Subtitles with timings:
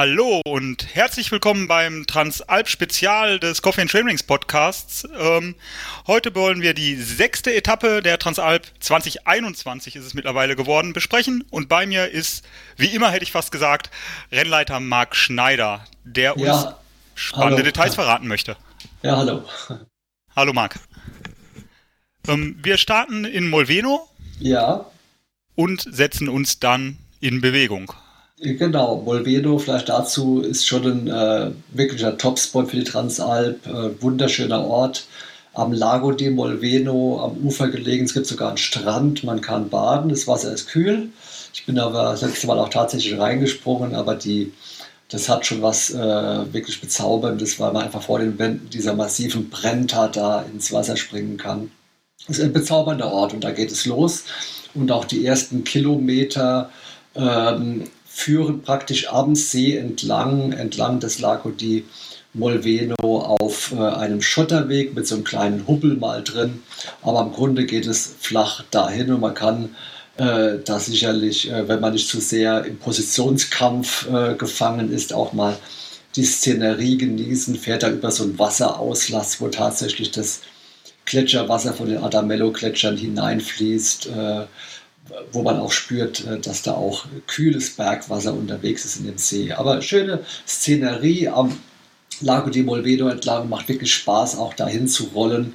[0.00, 5.06] Hallo und herzlich willkommen beim Transalp-Spezial des Coffee and Trainings Podcasts.
[5.14, 5.56] Ähm,
[6.06, 11.68] heute wollen wir die sechste Etappe der Transalp 2021 ist es mittlerweile geworden besprechen und
[11.68, 12.46] bei mir ist,
[12.78, 13.90] wie immer hätte ich fast gesagt,
[14.32, 16.78] Rennleiter Marc Schneider, der uns ja,
[17.14, 17.64] spannende hallo.
[17.64, 18.56] Details verraten möchte.
[19.02, 19.44] Ja, hallo.
[20.34, 20.80] Hallo Marc.
[22.26, 24.08] Ähm, wir starten in Molveno.
[24.38, 24.86] Ja.
[25.56, 27.92] Und setzen uns dann in Bewegung.
[28.42, 33.66] Genau, Molveno, vielleicht dazu, ist schon ein äh, wirklicher Topspot für die Transalp.
[33.66, 35.04] Äh, wunderschöner Ort
[35.52, 38.06] am Lago di Molveno, am Ufer gelegen.
[38.06, 41.10] Es gibt sogar einen Strand, man kann baden, das Wasser ist kühl.
[41.52, 44.54] Ich bin aber das letzte Mal auch tatsächlich reingesprungen, aber die,
[45.10, 49.50] das hat schon was äh, wirklich Bezauberndes, weil man einfach vor den Wänden dieser massiven
[49.50, 51.70] Brenta da ins Wasser springen kann.
[52.26, 54.24] Das ist ein bezaubernder Ort und da geht es los.
[54.74, 56.70] Und auch die ersten Kilometer
[57.14, 61.84] ähm, führen praktisch am See entlang, entlang des Lago di
[62.34, 62.96] Molveno
[63.40, 66.62] auf äh, einem Schotterweg mit so einem kleinen Hubbel mal drin.
[67.02, 69.76] Aber im Grunde geht es flach dahin und man kann
[70.16, 75.32] äh, da sicherlich, äh, wenn man nicht zu sehr im Positionskampf äh, gefangen ist, auch
[75.32, 75.56] mal
[76.16, 80.40] die Szenerie genießen, fährt er über so einen Wasserauslass, wo tatsächlich das
[81.04, 84.10] Gletscherwasser von den Adamello-Gletschern hineinfließt.
[85.32, 89.52] Wo man auch spürt, äh, dass da auch kühles Bergwasser unterwegs ist in dem See.
[89.52, 91.58] Aber schöne Szenerie am
[92.20, 95.54] Lago di Molvedo entlang, macht wirklich Spaß, auch dahin zu rollen.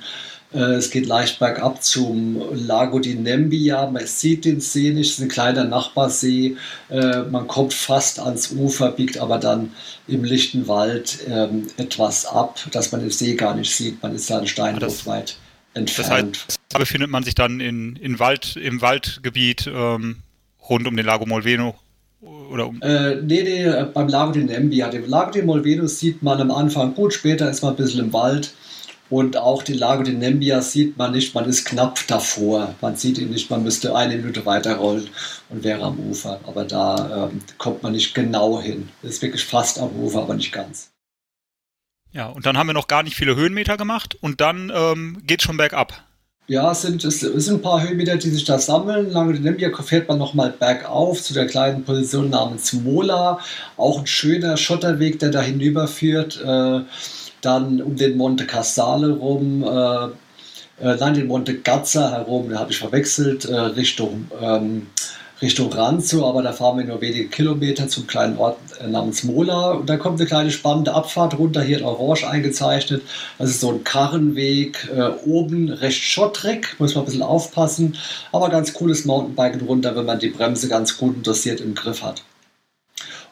[0.54, 3.88] Äh, es geht leicht bergab zum Lago di Nembia.
[3.88, 6.56] Man sieht den See nicht, es ist ein kleiner Nachbarsee.
[6.90, 9.72] Äh, man kommt fast ans Ufer, biegt aber dann
[10.08, 14.02] im lichten Wald ähm, etwas ab, dass man den See gar nicht sieht.
[14.02, 15.38] Man ist da ein Steinwurf weit
[15.74, 16.46] entfernt.
[16.48, 20.18] Das heißt, befindet man sich dann in, in Wald, im Waldgebiet ähm,
[20.70, 21.76] rund um den Lago Molveno
[22.22, 24.90] oder um äh, nee, nee, beim Lago di Nembia.
[24.90, 28.14] Den Lago di Molveno sieht man am Anfang gut, später ist man ein bisschen im
[28.14, 28.54] Wald.
[29.10, 32.74] Und auch den Lago di Nembia sieht man nicht, man ist knapp davor.
[32.82, 35.08] Man sieht ihn nicht, man müsste eine Minute weiterrollen
[35.50, 36.40] und wäre am Ufer.
[36.48, 38.90] Aber da ähm, kommt man nicht genau hin.
[39.04, 40.90] Ist wirklich fast am Ufer, aber nicht ganz.
[42.12, 45.44] Ja, und dann haben wir noch gar nicht viele Höhenmeter gemacht und dann ähm, geht
[45.44, 46.04] schon bergab.
[46.48, 49.12] Ja, es sind, es sind ein paar Höhenmeter, die sich da sammeln.
[49.12, 53.40] Lange Limbia fährt man nochmal bergauf zu der kleinen Position namens Mola.
[53.78, 56.40] Auch ein schöner Schotterweg, der da hinüberführt.
[56.46, 56.82] Äh,
[57.42, 60.06] dann um den Monte Casale rum, äh,
[60.84, 64.88] äh, nein, den Monte Gazza herum, da habe ich verwechselt, äh, Richtung ähm,
[65.42, 69.72] Richtung Ranzo, aber da fahren wir nur wenige Kilometer zum kleinen Ort äh, namens Mola.
[69.72, 73.02] Und da kommt eine kleine spannende Abfahrt runter, hier in Orange eingezeichnet.
[73.38, 77.98] Das ist so ein Karrenweg, äh, oben recht schottrig, muss man ein bisschen aufpassen,
[78.32, 82.24] aber ganz cooles Mountainbiken runter, wenn man die Bremse ganz gut dosiert im Griff hat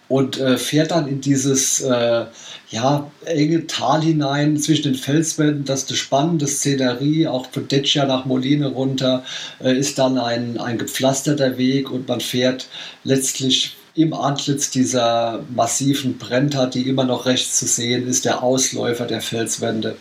[0.08, 2.26] und äh, fährt dann in dieses äh,
[2.70, 5.66] ja, enge Tal hinein zwischen den Felswänden.
[5.66, 9.24] Das ist eine spannende Szenerie, auch von Deccia nach Moline runter
[9.64, 12.68] äh, ist dann ein, ein gepflasterter Weg und man fährt
[13.04, 19.06] letztlich im Antlitz dieser massiven Brenta, die immer noch rechts zu sehen ist, der Ausläufer
[19.06, 19.98] der Felswände,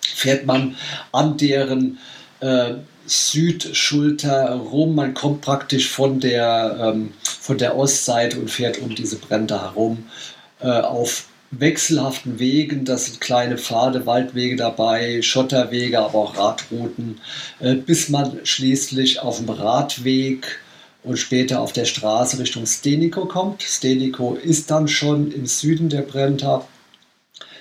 [0.00, 0.76] fährt man
[1.12, 1.98] an deren
[2.40, 2.74] äh,
[3.10, 4.94] Südschulter rum.
[4.94, 10.04] Man kommt praktisch von der, ähm, von der Ostseite und fährt um diese Brände herum
[10.60, 12.84] äh, auf wechselhaften Wegen.
[12.84, 17.20] Das sind kleine Pfade, Waldwege dabei, Schotterwege, aber auch Radrouten,
[17.58, 20.60] äh, bis man schließlich auf dem Radweg
[21.02, 23.62] und später auf der Straße Richtung Stenico kommt.
[23.62, 26.66] Stenico ist dann schon im Süden der Brenta,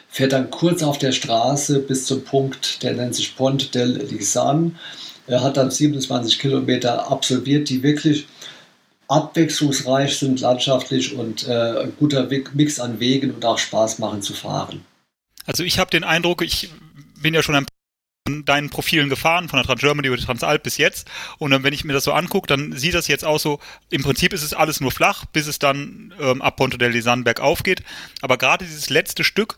[0.09, 4.75] fährt dann kurz auf der Straße bis zum Punkt, der nennt sich Ponte del Lisan.
[5.29, 8.25] Er hat dann 27 Kilometer absolviert, die wirklich
[9.07, 14.33] abwechslungsreich sind landschaftlich und äh, ein guter Mix an Wegen und auch Spaß machen zu
[14.33, 14.85] fahren.
[15.45, 16.69] Also ich habe den Eindruck, ich
[17.21, 17.65] bin ja schon ein
[18.45, 21.09] deinen Profilen gefahren, von der Trans-Germany über die Transalp bis jetzt.
[21.39, 23.59] Und dann, wenn ich mir das so angucke, dann sieht das jetzt aus so,
[23.89, 27.23] im Prinzip ist es alles nur flach, bis es dann ähm, ab Ponte del Lisan
[27.23, 27.81] bergauf geht.
[28.21, 29.57] Aber gerade dieses letzte Stück,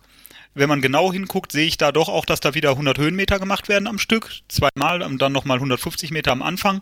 [0.54, 3.70] wenn man genau hinguckt, sehe ich da doch auch, dass da wieder 100 Höhenmeter gemacht
[3.70, 6.82] werden am Stück, zweimal und dann nochmal 150 Meter am Anfang.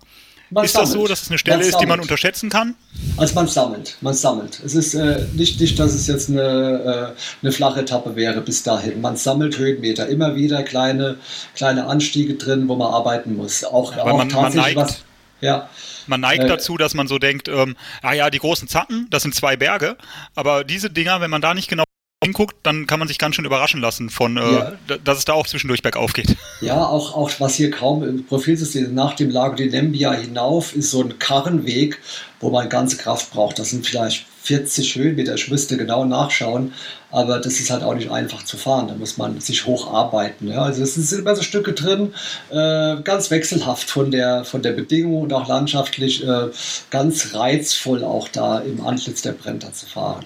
[0.52, 0.88] Man ist sammelt.
[0.88, 2.76] das so, dass es eine Stelle ist, die man unterschätzen kann?
[3.18, 4.60] Also man sammelt, man sammelt.
[4.66, 8.64] Es ist äh, nicht, nicht, dass es jetzt eine, äh, eine flache Etappe wäre bis
[8.64, 9.00] dahin.
[9.00, 11.18] Man sammelt Höhenmeter, immer wieder kleine,
[11.56, 13.64] kleine Anstiege drin, wo man arbeiten muss.
[13.64, 15.04] Auch, ja, auch man, tatsächlich man neigt, was.
[15.42, 15.70] Ja.
[16.08, 19.22] Man neigt äh, dazu, dass man so denkt, ähm, ah ja, die großen Zacken, das
[19.22, 19.98] sind zwei Berge,
[20.34, 21.84] aber diese Dinger, wenn man da nicht genau
[22.24, 24.74] hinguckt, dann kann man sich ganz schön überraschen lassen von, äh, ja.
[25.04, 26.36] dass es da auch zwischendurch bergauf geht.
[26.62, 30.76] Ja, auch, auch was hier kaum im Profil ist, nach dem Lago di Nembia hinauf
[30.76, 32.02] ist so ein Karrenweg,
[32.42, 33.60] wo man ganze Kraft braucht.
[33.60, 36.74] Das sind vielleicht 40 Höhenmeter, ich müsste genau nachschauen,
[37.12, 38.90] aber das ist halt auch nicht einfach zu fahren.
[38.90, 40.50] Da muss man sich hocharbeiten.
[40.50, 40.64] Ja.
[40.64, 42.14] Also es sind immer so Stücke drin,
[42.50, 46.48] äh, ganz wechselhaft von der, von der Bedingung und auch landschaftlich äh,
[46.90, 50.26] ganz reizvoll auch da im Antlitz der Brenta zu fahren.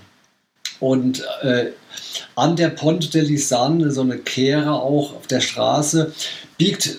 [0.84, 1.68] Und äh,
[2.36, 6.12] an der Ponte de Lisanne, so eine Kehre auch auf der Straße,
[6.58, 6.98] biegt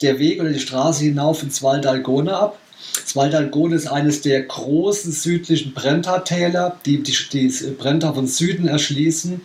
[0.00, 2.58] der Weg oder die Straße hinauf ins Val d'Algone ab.
[2.94, 8.66] Das Val d'Algone ist eines der großen südlichen Brenta-Täler, die, die, die Brenta von Süden
[8.66, 9.42] erschließen.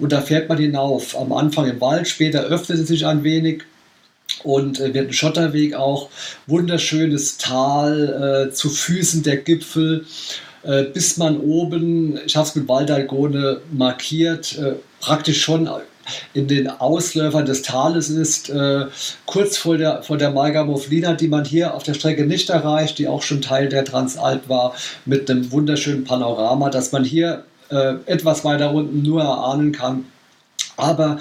[0.00, 1.16] Und da fährt man hinauf.
[1.16, 3.62] Am Anfang im Wald, später öffnet es sich ein wenig
[4.42, 6.10] und äh, wird ein Schotterweg auch.
[6.48, 10.06] Wunderschönes Tal äh, zu Füßen der Gipfel.
[10.62, 15.68] Äh, bis man oben, ich habe es mit Waldalgone markiert, äh, praktisch schon
[16.34, 18.86] in den Ausläufern des Tales ist, äh,
[19.26, 22.98] kurz vor der, vor der Malga Moflina, die man hier auf der Strecke nicht erreicht,
[22.98, 24.74] die auch schon Teil der Transalp war,
[25.04, 30.06] mit einem wunderschönen Panorama, dass man hier äh, etwas weiter unten nur erahnen kann.
[30.76, 31.20] Aber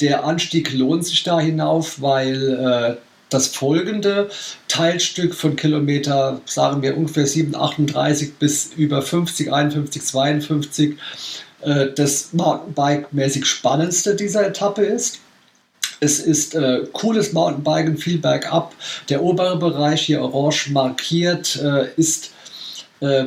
[0.00, 4.30] der Anstieg lohnt sich da hinauf, weil äh, das folgende
[4.68, 10.96] Teilstück von Kilometer, sagen wir ungefähr 7, 38 bis über 50, 51, 52,
[11.94, 15.20] das Mountainbike-mäßig spannendste dieser Etappe ist.
[16.02, 18.74] Es ist äh, cooles Mountainbiken, viel bergab.
[19.08, 22.32] Der obere Bereich, hier orange markiert, äh, ist
[22.98, 23.26] äh,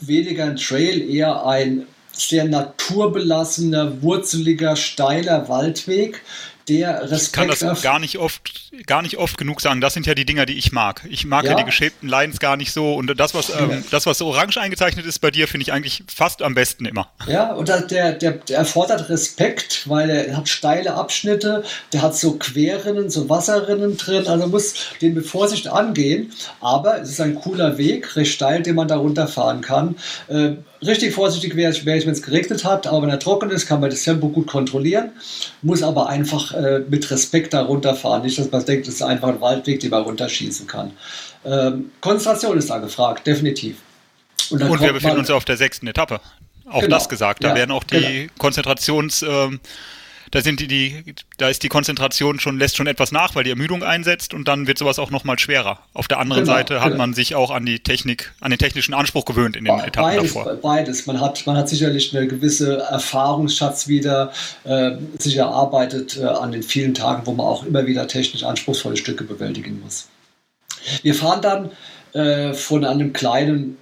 [0.00, 6.20] weniger ein Trail, eher ein sehr naturbelassener, wurzeliger, steiler Waldweg,
[6.70, 8.40] der Respekt ich kann das gar nicht oft
[8.86, 9.80] gar nicht oft genug sagen.
[9.80, 11.02] Das sind ja die Dinger, die ich mag.
[11.10, 14.06] Ich mag ja, ja die geschäbten Lines gar nicht so und das was ähm, das
[14.06, 17.10] was so orange eingezeichnet ist bei dir finde ich eigentlich fast am besten immer.
[17.26, 22.36] Ja und der, der, der erfordert Respekt, weil er hat steile Abschnitte, der hat so
[22.36, 26.32] Querrinnen, so Wasserrinnen drin, also muss den mit Vorsicht angehen.
[26.60, 29.96] Aber es ist ein cooler Weg, recht steil, den man da runterfahren kann.
[30.28, 30.52] Äh,
[30.82, 33.66] richtig vorsichtig wäre ich, wär ich wenn es geregnet hat, aber wenn er trocken ist,
[33.66, 35.10] kann man das Tempo gut kontrollieren,
[35.62, 38.22] muss aber einfach äh, mit Respekt da runterfahren.
[38.22, 40.92] Nicht, dass man denkt, das ist einfach ein Waldweg, den man runterschießen kann.
[41.44, 43.76] Ähm, Konzentration ist da gefragt, definitiv.
[44.50, 46.20] Und, Und wir befinden uns ja auf der sechsten Etappe.
[46.66, 47.42] Auch genau, das gesagt.
[47.42, 48.32] Da ja, werden auch die genau.
[48.38, 49.22] Konzentrations...
[49.22, 49.60] Ähm,
[50.30, 53.50] da sind die, die, da ist die Konzentration schon, lässt schon etwas nach, weil die
[53.50, 55.80] Ermüdung einsetzt und dann wird sowas auch nochmal schwerer.
[55.92, 56.98] Auf der anderen genau, Seite hat genau.
[56.98, 60.16] man sich auch an die Technik, an den technischen Anspruch gewöhnt in den Be Etappen
[60.16, 60.54] beides, davor.
[60.56, 61.06] Beides.
[61.06, 64.32] Man hat, man hat sicherlich eine gewisse Erfahrungsschatz wieder
[64.64, 68.96] äh, sich erarbeitet äh, an den vielen Tagen, wo man auch immer wieder technisch anspruchsvolle
[68.96, 70.08] Stücke bewältigen muss.
[71.02, 71.70] Wir fahren dann
[72.12, 73.76] äh, von einem kleinen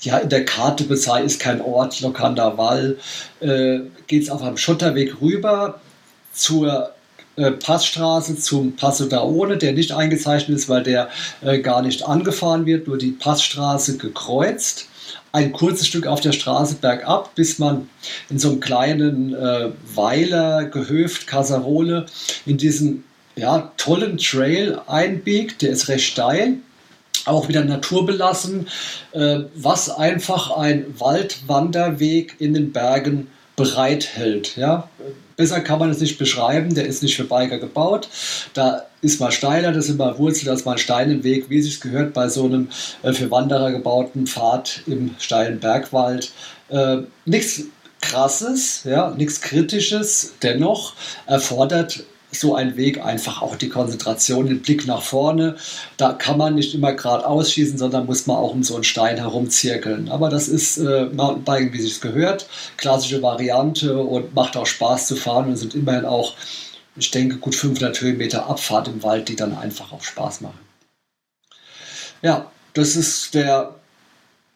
[0.00, 2.98] ja, in der Karte bezeichnet ist kein Ort, Lokanda Wall,
[3.40, 5.80] äh, geht es auf einem Schotterweg rüber
[6.34, 6.90] zur
[7.36, 11.08] äh, Passstraße zum Passo d'Aone, der nicht eingezeichnet ist, weil der
[11.42, 14.86] äh, gar nicht angefahren wird, nur die Passstraße gekreuzt.
[15.32, 17.88] Ein kurzes Stück auf der Straße bergab, bis man
[18.30, 22.06] in so einem kleinen äh, Weiler, Gehöft, Casarole
[22.46, 23.02] in diesen
[23.34, 25.62] ja, tollen Trail einbiegt.
[25.62, 26.58] Der ist recht steil,
[27.24, 28.68] auch wieder naturbelassen,
[29.10, 33.26] äh, was einfach ein Waldwanderweg in den Bergen
[33.56, 34.56] bereithält.
[34.56, 34.88] Ja?
[35.36, 38.08] Besser kann man es nicht beschreiben, der ist nicht für Biker gebaut.
[38.54, 41.50] Da ist mal steiler, das ist mal Wurzel, das ist mal ein Stein im Weg,
[41.50, 42.68] wie sich gehört bei so einem
[43.02, 46.32] äh, für Wanderer gebauten Pfad im steilen Bergwald.
[46.68, 47.64] Äh, nichts
[48.00, 50.94] krasses, ja, nichts kritisches, dennoch
[51.26, 52.04] erfordert
[52.38, 55.56] so ein Weg einfach auch die Konzentration, den Blick nach vorne.
[55.96, 59.16] Da kann man nicht immer gerade ausschießen, sondern muss man auch um so einen Stein
[59.16, 60.08] herumzirkeln.
[60.08, 62.46] Aber das ist äh, Mountainbiken, wie es gehört.
[62.76, 66.34] Klassische Variante und macht auch Spaß zu fahren und sind immerhin auch,
[66.96, 70.58] ich denke, gut 500 Höhenmeter Abfahrt im Wald, die dann einfach auch Spaß machen.
[72.22, 73.74] Ja, das ist der,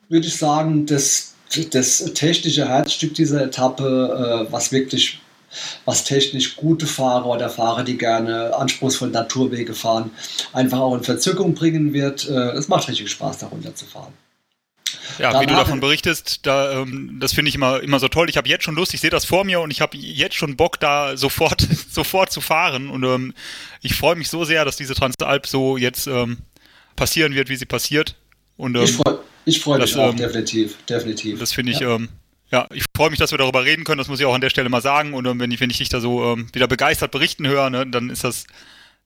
[0.08, 1.34] würde ich sagen, das,
[1.70, 5.20] das technische Herzstück dieser Etappe, äh, was wirklich
[5.84, 10.10] was technisch gute Fahrer oder Fahrer, die gerne anspruchsvolle Naturwege fahren,
[10.52, 12.28] einfach auch in Verzückung bringen wird.
[12.28, 14.12] Äh, es macht richtig Spaß, darunter zu fahren.
[15.18, 18.28] Ja, Danach, wie du davon berichtest, da, ähm, das finde ich immer, immer so toll.
[18.30, 20.56] Ich habe jetzt schon Lust, ich sehe das vor mir und ich habe jetzt schon
[20.56, 22.88] Bock, da sofort, sofort zu fahren.
[22.88, 23.34] Und ähm,
[23.82, 26.38] ich freue mich so sehr, dass diese Transalp so jetzt ähm,
[26.96, 28.16] passieren wird, wie sie passiert.
[28.56, 31.38] Und, ich ähm, freue ich freu mich auch, ähm, definitiv, definitiv.
[31.38, 31.98] Das finde ich, ja.
[32.50, 33.98] Ja, ich freue mich, dass wir darüber reden können.
[33.98, 35.12] Das muss ich auch an der Stelle mal sagen.
[35.14, 37.86] Und ähm, wenn ich, wenn ich dich da so ähm, wieder begeistert berichten höre, ne,
[37.86, 38.46] dann ist das,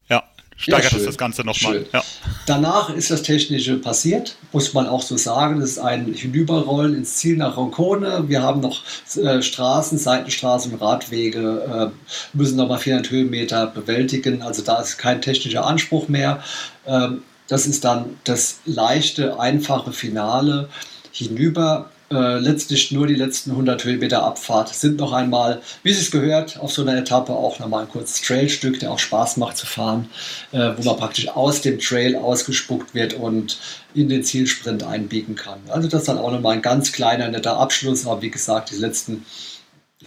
[0.09, 0.23] ja,
[0.57, 1.85] steigert ja, das das Ganze nochmal.
[1.93, 2.05] Ja.
[2.47, 5.59] Danach ist das Technische passiert, muss man auch so sagen.
[5.59, 8.29] Das ist ein Hinüberrollen ins Ziel nach Roncone.
[8.29, 8.83] Wir haben noch
[9.17, 14.43] äh, Straßen, Seitenstraßen Radwege, äh, müssen nochmal 400 Höhenmeter bewältigen.
[14.43, 16.45] Also da ist kein technischer Anspruch mehr.
[16.87, 20.69] Ähm, das ist dann das leichte, einfache Finale
[21.11, 26.61] hinüber äh, letztlich nur die letzten 100 Höhenmeter Abfahrt sind noch einmal, wie es gehört,
[26.61, 30.09] auf so einer Etappe auch nochmal ein kurzes Trailstück, der auch Spaß macht zu fahren,
[30.52, 33.59] äh, wo man praktisch aus dem Trail ausgespuckt wird und
[33.95, 35.61] in den Zielsprint einbiegen kann.
[35.69, 38.76] Also das ist dann auch nochmal ein ganz kleiner, netter Abschluss, aber wie gesagt, die
[38.76, 39.25] letzten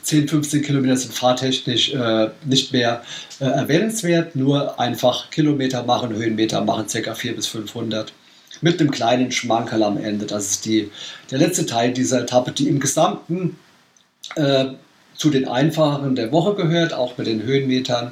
[0.01, 3.01] 10, 15 Kilometer sind fahrtechnisch äh, nicht mehr
[3.39, 7.15] äh, erwähnenswert, nur einfach Kilometer machen, Höhenmeter machen, ca.
[7.15, 8.13] 400 bis 500
[8.61, 10.25] mit einem kleinen Schmankerl am Ende.
[10.25, 10.91] Das ist die,
[11.31, 13.57] der letzte Teil dieser Etappe, die im Gesamten
[14.35, 14.65] äh,
[15.15, 18.11] zu den einfacheren der Woche gehört, auch mit den Höhenmetern.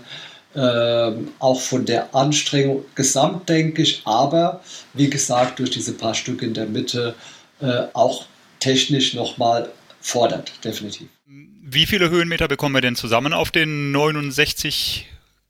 [0.55, 4.61] Äh, auch von der Anstrengung gesamt, denke ich, aber
[4.93, 7.15] wie gesagt, durch diese paar Stücke in der Mitte
[7.59, 8.25] äh, auch
[8.59, 11.07] technisch nochmal fordert, definitiv.
[11.25, 15.07] Wie viele Höhenmeter bekommen wir denn zusammen auf den 69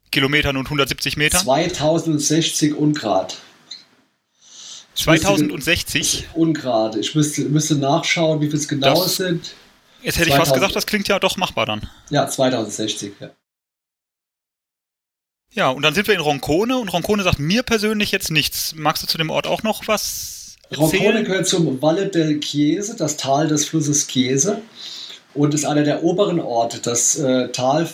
[0.10, 1.44] Kilometern und 170 Metern?
[1.44, 3.38] 2060 Ungrad.
[4.96, 6.28] 2060?
[6.34, 7.00] Ungerade.
[7.00, 9.54] Ich müsste, müsste nachschauen, wie viel es genau das, sind.
[10.02, 11.90] Jetzt hätte 2000, ich fast gesagt, das klingt ja doch machbar dann.
[12.10, 13.32] Ja, 2060, ja.
[15.56, 18.74] Ja, und dann sind wir in Roncone und Roncone sagt mir persönlich jetzt nichts.
[18.76, 20.90] Magst du zu dem Ort auch noch was erzählen?
[20.90, 24.62] Roncone gehört zum Valle del Chiese, das Tal des Flusses Chiese
[25.36, 26.80] und ist einer der oberen Orte.
[26.80, 27.88] Das äh, Tal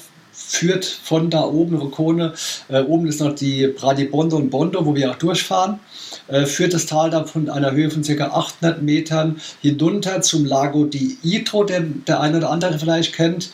[0.50, 2.34] führt von da oben, Roncone,
[2.70, 5.80] äh, oben ist noch die Bradibondo und Bondo, wo wir auch durchfahren.
[6.28, 8.26] Äh, führt das Tal dann von einer Höhe von ca.
[8.26, 13.52] 800 Metern hinunter zum Lago di Itro, den der eine oder andere vielleicht kennt.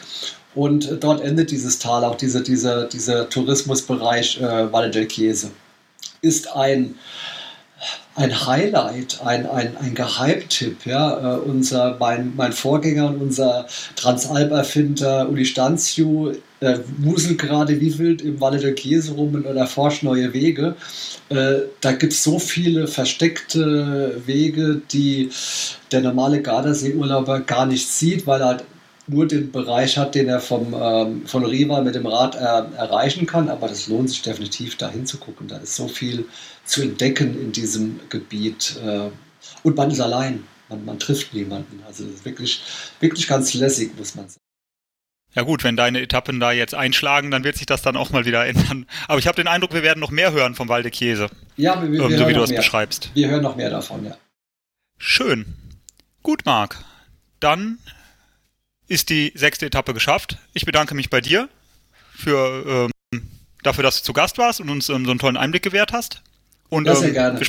[0.55, 5.51] Und dort endet dieses Tal, auch dieser, dieser, dieser Tourismusbereich äh, Valle del Chiese.
[6.21, 6.95] Ist ein
[8.15, 10.85] ein Highlight, ein, ein, ein Geheimtipp.
[10.85, 11.35] Ja?
[11.35, 18.21] Äh, unser, mein, mein Vorgänger und unser Transalp-Erfinder Uli Stanziu äh, wuselt gerade wie wild
[18.21, 20.75] im Valle del Chiese rum und erforscht neue Wege.
[21.29, 25.29] Äh, da gibt es so viele versteckte Wege, die
[25.91, 28.63] der normale Gardasee-Urlauber gar nicht sieht, weil er halt
[29.07, 33.27] nur den Bereich hat, den er vom, ähm, von Riva mit dem Rad äh, erreichen
[33.27, 33.49] kann.
[33.49, 35.47] Aber das lohnt sich definitiv, da hinzugucken.
[35.47, 36.25] Da ist so viel
[36.65, 38.77] zu entdecken in diesem Gebiet.
[38.83, 39.09] Äh,
[39.63, 40.43] und man ist allein.
[40.69, 41.83] Man, man trifft niemanden.
[41.85, 42.61] Also wirklich,
[42.99, 44.44] wirklich ganz lässig, muss man sagen.
[45.35, 48.25] Ja gut, wenn deine Etappen da jetzt einschlagen, dann wird sich das dann auch mal
[48.25, 48.85] wieder ändern.
[49.09, 51.29] Aber ich habe den Eindruck, wir werden noch mehr hören vom Walde Chiese.
[51.57, 52.59] Ja, wir, wir ähm, so wie du das mehr.
[52.59, 53.11] beschreibst.
[53.13, 54.17] Wir hören noch mehr davon, ja.
[54.97, 55.45] Schön.
[56.23, 56.83] Gut, Marc.
[57.41, 57.79] Dann
[58.87, 60.37] ist die sechste Etappe geschafft.
[60.53, 61.49] Ich bedanke mich bei dir
[62.15, 63.29] für, ähm,
[63.61, 66.21] dafür, dass du zu Gast warst und uns ähm, so einen tollen Einblick gewährt hast.
[66.69, 67.39] Und ja, sehr ähm, gerne.
[67.41, 67.47] Wir,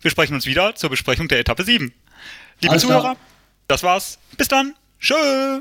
[0.00, 1.92] wir, sprechen uns wieder zur Besprechung der Etappe 7.
[2.60, 3.16] Liebe Alles Zuhörer, klar.
[3.66, 4.18] das war's.
[4.36, 4.74] Bis dann.
[5.00, 5.60] Tschö.